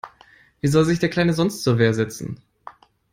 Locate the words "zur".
1.61-1.77